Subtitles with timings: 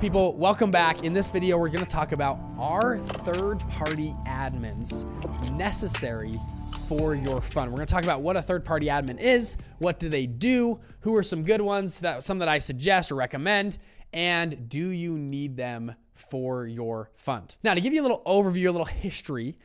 [0.00, 1.04] Right, people, welcome back.
[1.04, 5.04] In this video, we're to talk about are third party admins
[5.52, 6.40] necessary
[6.88, 7.70] for your fund.
[7.70, 11.14] We're to talk about what a third party admin is, what do they do, who
[11.16, 13.76] are some good ones, that some that I suggest or recommend,
[14.14, 17.56] and do you need them for your fund?
[17.62, 19.58] Now, to give you a little overview, a little history,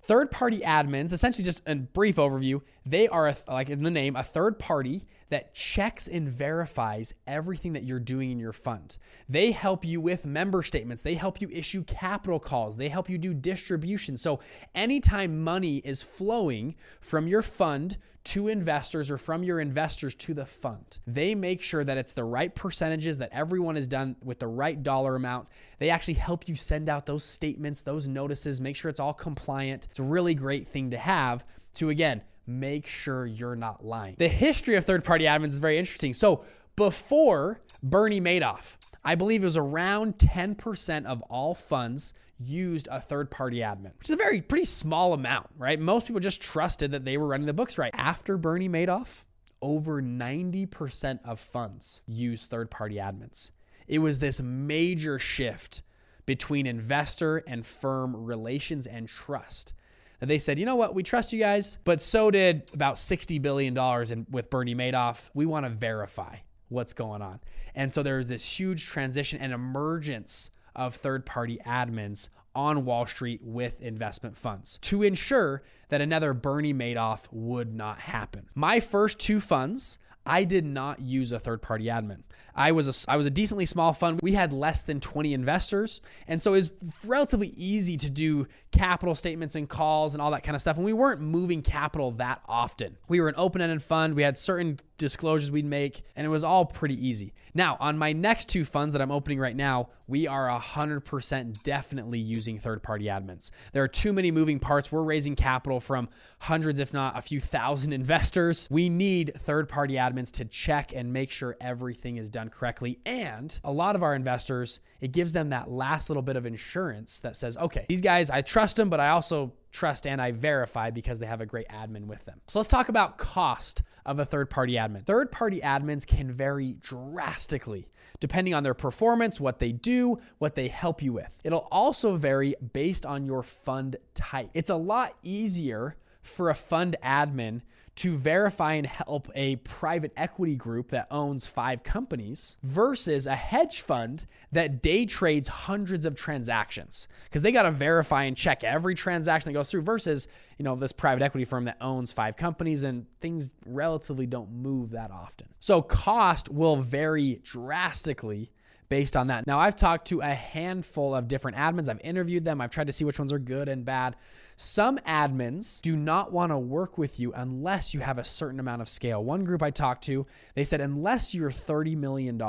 [0.00, 4.22] third party admins, essentially just a brief overview, they are, like in the name, a
[4.22, 8.98] third party that checks and verifies everything that you're doing in your fund.
[9.30, 13.16] They help you with member statements, they help you issue capital calls, they help you
[13.16, 14.18] do distribution.
[14.18, 14.40] So,
[14.74, 20.44] anytime money is flowing from your fund to investors or from your investors to the
[20.44, 20.98] fund.
[21.06, 24.80] They make sure that it's the right percentages, that everyone is done with the right
[24.80, 25.48] dollar amount.
[25.78, 29.88] They actually help you send out those statements, those notices, make sure it's all compliant.
[29.90, 34.16] It's a really great thing to have to, again, make sure you're not lying.
[34.18, 36.14] The history of third party admins is very interesting.
[36.14, 36.44] So,
[36.76, 43.30] before Bernie Madoff, I believe it was around 10% of all funds used a third
[43.30, 45.78] party admin, which is a very pretty small amount, right?
[45.78, 47.94] Most people just trusted that they were running the books right.
[47.96, 49.24] After Bernie Madoff,
[49.60, 53.50] over 90% of funds use third party admins.
[53.86, 55.82] It was this major shift
[56.26, 59.74] between investor and firm relations and trust
[60.22, 63.42] and they said, you know what, we trust you guys, but so did about $60
[63.42, 65.28] billion in, with Bernie Madoff.
[65.34, 66.36] We want to verify
[66.68, 67.40] what's going on.
[67.74, 73.04] And so there was this huge transition and emergence of third party admins on Wall
[73.04, 78.48] Street with investment funds to ensure that another Bernie Madoff would not happen.
[78.54, 82.22] My first two funds, I did not use a third party admin.
[82.54, 84.20] I was a, I was a decently small fund.
[84.22, 86.00] We had less than 20 investors.
[86.28, 86.72] And so it was
[87.04, 90.76] relatively easy to do capital statements and calls and all that kind of stuff.
[90.76, 92.98] And we weren't moving capital that often.
[93.08, 94.14] We were an open ended fund.
[94.14, 97.34] We had certain disclosures we'd make, and it was all pretty easy.
[97.54, 102.18] Now, on my next two funds that I'm opening right now, we are 100% definitely
[102.18, 103.50] using third party admins.
[103.72, 104.90] There are too many moving parts.
[104.90, 106.08] We're raising capital from
[106.38, 108.68] hundreds, if not a few thousand investors.
[108.70, 113.00] We need third party admins to check and make sure everything is done correctly.
[113.04, 117.18] And a lot of our investors, it gives them that last little bit of insurance
[117.20, 120.90] that says, okay, these guys, I trust them, but I also trust and I verify
[120.90, 122.40] because they have a great admin with them.
[122.46, 125.04] So let's talk about cost of a third party admin.
[125.04, 127.88] Third party admins can vary drastically
[128.20, 131.36] depending on their performance, what they do, what they help you with.
[131.42, 134.48] It'll also vary based on your fund type.
[134.54, 137.62] It's a lot easier for a fund admin
[137.94, 143.80] to verify and help a private equity group that owns five companies versus a hedge
[143.82, 147.06] fund that day trades hundreds of transactions.
[147.24, 150.26] Because they got to verify and check every transaction that goes through versus
[150.58, 154.90] you know this private equity firm that owns five companies and things relatively don't move
[154.90, 155.48] that often.
[155.60, 158.52] So cost will vary drastically
[158.88, 159.46] based on that.
[159.46, 161.88] Now i've talked to a handful of different admins.
[161.88, 162.60] I've interviewed them.
[162.60, 164.16] I've tried to see which ones are good and bad
[164.62, 168.80] some admins do not want to work with you unless you have a certain amount
[168.80, 169.22] of scale.
[169.22, 172.40] One group I talked to, they said, unless you're $30 million,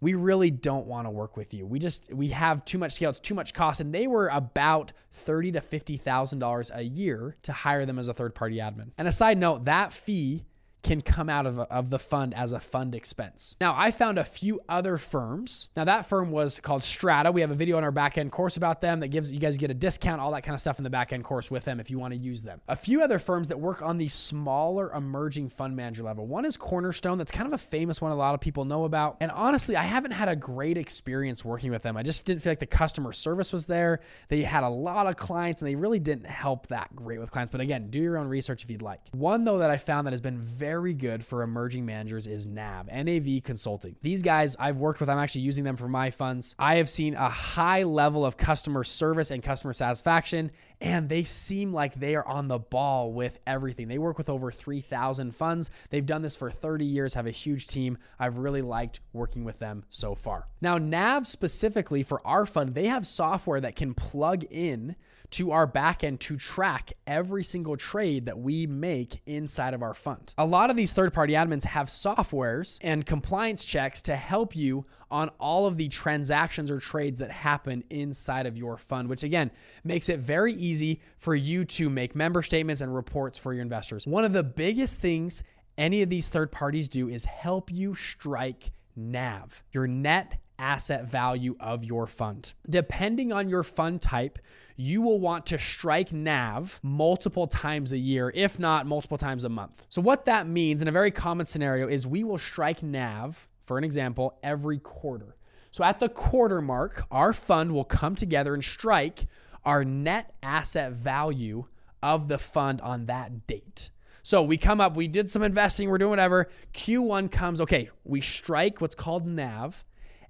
[0.00, 1.66] we really don't want to work with you.
[1.66, 3.10] We just, we have too much scale.
[3.10, 3.80] It's too much cost.
[3.80, 8.34] And they were about thirty to $50,000 a year to hire them as a third
[8.34, 8.90] party admin.
[8.98, 10.44] And a side note, that fee
[10.84, 13.56] can come out of, of the fund as a fund expense.
[13.60, 15.70] Now, I found a few other firms.
[15.76, 17.32] Now, that firm was called Strata.
[17.32, 19.58] We have a video on our back end course about them that gives you guys
[19.58, 21.80] get a discount, all that kind of stuff in the back end course with them
[21.80, 22.60] if you want to use them.
[22.68, 26.26] A few other firms that work on the smaller emerging fund manager level.
[26.26, 27.18] One is Cornerstone.
[27.18, 29.16] That's kind of a famous one a lot of people know about.
[29.20, 31.96] And honestly, I haven't had a great experience working with them.
[31.96, 34.00] I just didn't feel like the customer service was there.
[34.28, 37.50] They had a lot of clients and they really didn't help that great with clients.
[37.50, 39.00] But again, do your own research if you'd like.
[39.12, 42.46] One though that I found that has been very very good for emerging managers is
[42.46, 43.94] NAV, NAV Consulting.
[44.02, 46.56] These guys I've worked with, I'm actually using them for my funds.
[46.58, 50.50] I have seen a high level of customer service and customer satisfaction,
[50.80, 53.86] and they seem like they are on the ball with everything.
[53.86, 55.70] They work with over 3,000 funds.
[55.90, 57.96] They've done this for 30 years, have a huge team.
[58.18, 60.48] I've really liked working with them so far.
[60.60, 64.96] Now, NAV specifically for our fund, they have software that can plug in
[65.34, 70.32] to our backend to track every single trade that we make inside of our fund.
[70.38, 74.86] A lot of these third party admins have softwares and compliance checks to help you
[75.10, 79.50] on all of the transactions or trades that happen inside of your fund, which again
[79.82, 84.06] makes it very easy for you to make member statements and reports for your investors.
[84.06, 85.42] One of the biggest things
[85.76, 91.56] any of these third parties do is help you strike NAV, your net asset value
[91.60, 92.52] of your fund.
[92.68, 94.38] Depending on your fund type,
[94.76, 99.48] you will want to strike NAV multiple times a year, if not multiple times a
[99.48, 99.84] month.
[99.88, 103.78] So, what that means in a very common scenario is we will strike NAV, for
[103.78, 105.36] an example, every quarter.
[105.70, 109.26] So, at the quarter mark, our fund will come together and strike
[109.64, 111.66] our net asset value
[112.02, 113.90] of the fund on that date.
[114.22, 116.48] So we come up, we did some investing, we're doing whatever.
[116.72, 119.84] Q1 comes, okay, we strike what's called NAV.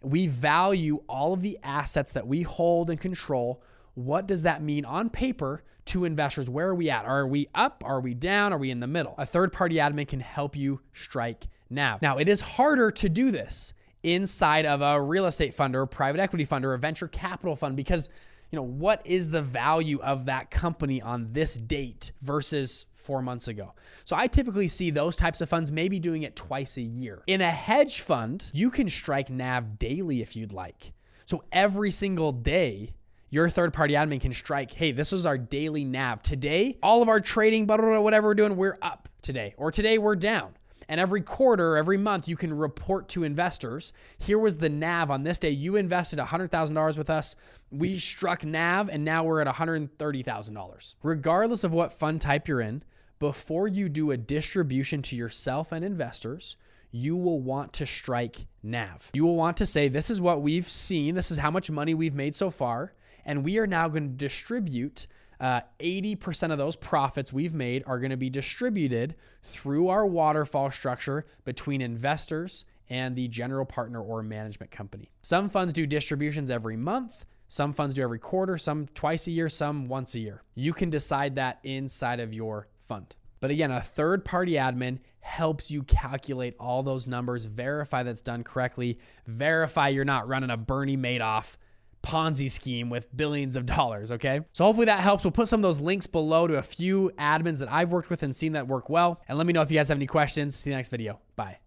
[0.04, 3.62] We value all of the assets that we hold and control.
[3.94, 6.48] What does that mean on paper to investors?
[6.48, 7.04] Where are we at?
[7.04, 7.82] Are we up?
[7.86, 8.52] Are we down?
[8.52, 9.14] Are we in the middle?
[9.18, 12.02] A third party admin can help you strike NAV.
[12.02, 15.88] Now, it is harder to do this inside of a real estate fund or a
[15.88, 18.10] private equity fund or a venture capital fund because
[18.50, 23.48] you know what is the value of that company on this date versus four months
[23.48, 23.74] ago.
[24.04, 27.22] So I typically see those types of funds maybe doing it twice a year.
[27.26, 30.92] In a hedge fund, you can strike NAV daily if you'd like.
[31.26, 32.94] So every single day,
[33.30, 36.22] your third party admin can strike, hey, this is our daily NAV.
[36.22, 39.54] Today, all of our trading, blah, blah, blah, whatever we're doing, we're up today.
[39.56, 40.54] Or today we're down.
[40.88, 43.92] And every quarter, every month, you can report to investors.
[44.18, 45.50] Here was the NAV on this day.
[45.50, 47.36] You invested $100,000 with us.
[47.70, 50.94] We struck NAV, and now we're at $130,000.
[51.02, 52.82] Regardless of what fund type you're in,
[53.18, 56.56] before you do a distribution to yourself and investors,
[56.90, 59.10] you will want to strike NAV.
[59.14, 61.94] You will want to say, This is what we've seen, this is how much money
[61.94, 62.94] we've made so far,
[63.24, 65.06] and we are now going to distribute.
[65.40, 70.70] Uh, 80% of those profits we've made are going to be distributed through our waterfall
[70.70, 75.10] structure between investors and the general partner or management company.
[75.22, 77.24] Some funds do distributions every month.
[77.48, 80.42] Some funds do every quarter, some twice a year, some once a year.
[80.54, 83.14] You can decide that inside of your fund.
[83.40, 88.44] But again, a third party admin helps you calculate all those numbers, verify that's done
[88.44, 91.56] correctly, verify you're not running a Bernie Madoff
[92.02, 94.42] Ponzi scheme with billions of dollars, okay?
[94.52, 95.24] So hopefully that helps.
[95.24, 98.22] We'll put some of those links below to a few admins that I've worked with
[98.22, 99.20] and seen that work well.
[99.26, 100.54] And let me know if you guys have any questions.
[100.54, 101.20] See you next video.
[101.36, 101.63] Bye.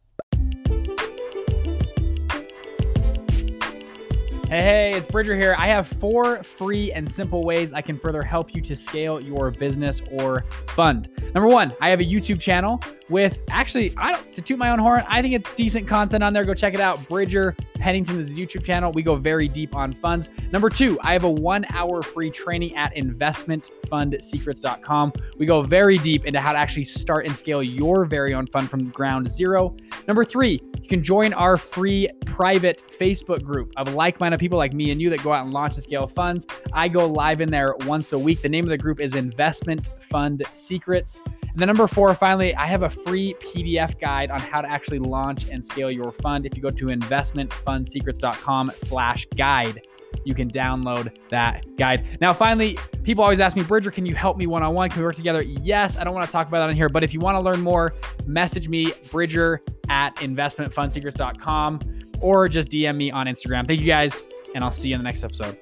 [4.48, 5.54] Hey, it's Bridger here.
[5.58, 9.52] I have four free and simple ways I can further help you to scale your
[9.52, 11.10] business or fund.
[11.36, 12.80] Number one, I have a YouTube channel
[13.10, 16.32] with actually, I don't to toot my own horn, I think it's decent content on
[16.32, 16.46] there.
[16.46, 17.06] Go check it out.
[17.10, 18.94] Bridger Pennington is a YouTube channel.
[18.94, 20.30] We go very deep on funds.
[20.54, 25.14] Number two, I have a one hour free training at investmentfundsecrets.com.
[25.38, 28.70] We go very deep into how to actually start and scale your very own fund
[28.70, 29.76] from ground zero.
[30.08, 34.72] Number three, you can join our free private Facebook group of like minded people like
[34.72, 36.48] me and you that go out and launch and scale funds.
[36.72, 38.42] I go live in there once a week.
[38.42, 41.20] The name of the group is Investment Fund Secrets.
[41.26, 45.00] And then number four, finally, I have a free PDF guide on how to actually
[45.00, 46.46] launch and scale your fund.
[46.46, 49.86] If you go to investmentfundsecrets.com slash guide,
[50.24, 52.08] you can download that guide.
[52.22, 54.90] Now, finally, people always ask me, Bridger, can you help me one on one?
[54.90, 55.42] Can we work together?
[55.42, 57.42] Yes, I don't want to talk about that in here, but if you want to
[57.42, 57.94] learn more,
[58.26, 61.80] message me, Bridger at investmentfundsecrets.com,
[62.20, 63.68] or just DM me on Instagram.
[63.68, 64.24] Thank you guys,
[64.56, 65.58] and I'll see you in the next episode.